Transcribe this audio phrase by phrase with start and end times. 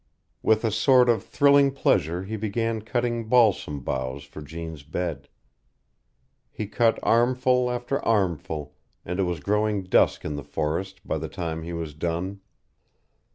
[0.41, 5.29] With a sort of thrilling pleasure he began cutting balsam boughs for Jeanne's bed.
[6.49, 8.73] He cut armful after armful,
[9.05, 12.41] and it was growing dusk in the forest by the time he was done.